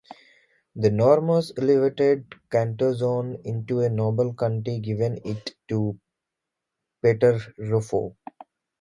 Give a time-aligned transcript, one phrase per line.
[0.75, 5.95] The Normans elevated Catanzaro into a noble county, giving it to
[7.03, 8.17] Peter Ruffo.